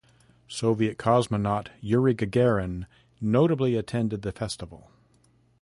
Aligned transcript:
Soviet 0.47 0.97
cosmonaut 0.97 1.67
Yuri 1.79 2.15
Gagarin 2.15 2.87
notably 3.21 3.75
attended 3.75 4.23
the 4.23 4.31
festival. 4.31 4.89